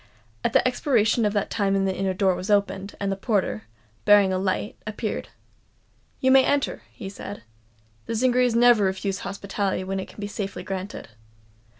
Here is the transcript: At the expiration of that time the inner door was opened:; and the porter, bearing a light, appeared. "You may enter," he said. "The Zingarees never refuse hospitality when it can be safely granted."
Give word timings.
At 0.43 0.53
the 0.53 0.67
expiration 0.67 1.25
of 1.25 1.33
that 1.33 1.51
time 1.51 1.85
the 1.85 1.95
inner 1.95 2.15
door 2.15 2.33
was 2.33 2.49
opened:; 2.49 2.95
and 2.99 3.11
the 3.11 3.15
porter, 3.15 3.65
bearing 4.03 4.33
a 4.33 4.39
light, 4.39 4.75
appeared. 4.87 5.29
"You 6.19 6.31
may 6.31 6.43
enter," 6.43 6.81
he 6.91 7.07
said. 7.07 7.43
"The 8.07 8.15
Zingarees 8.15 8.55
never 8.55 8.85
refuse 8.85 9.19
hospitality 9.19 9.83
when 9.83 9.99
it 9.99 10.07
can 10.07 10.19
be 10.19 10.25
safely 10.25 10.63
granted." 10.63 11.09